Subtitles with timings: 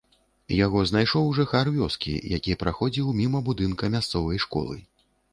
[0.59, 4.75] Яго знайшоў жыхар вёскі, які праходзіў міма будынка мясцовай школы.